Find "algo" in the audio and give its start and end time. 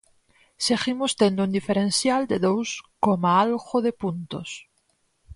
3.43-3.77